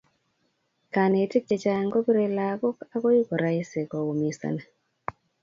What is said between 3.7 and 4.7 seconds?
koumisani